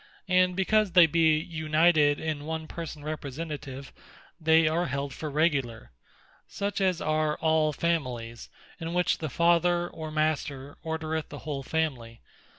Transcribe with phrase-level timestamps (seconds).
[0.27, 3.93] And because they be united in one Person Representative,
[4.39, 5.91] they are held for Regular;
[6.47, 12.19] such as are all Families, in which the Father, or Master ordereth the whole Family.